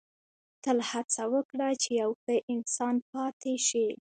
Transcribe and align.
•تل 0.63 0.77
هڅه 0.89 1.23
وکړه 1.33 1.69
چې 1.81 1.89
یو 2.01 2.11
ښه 2.21 2.35
انسان 2.53 2.95
پاتې 3.11 3.53
شې. 3.67 3.87